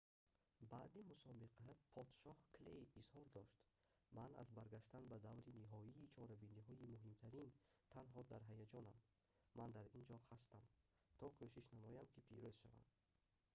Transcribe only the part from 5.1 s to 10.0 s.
ба даври ниҳоии чорабиниҳои муҳимтарин танҳо дар ҳаяҷонам ман дар